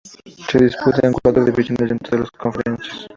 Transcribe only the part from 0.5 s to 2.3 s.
disputa en cuatro divisiones dentro de